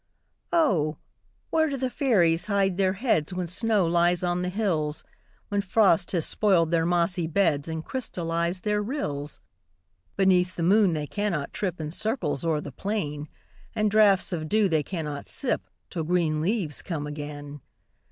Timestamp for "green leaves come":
16.03-17.05